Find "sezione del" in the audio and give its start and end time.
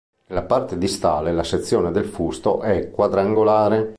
1.43-2.05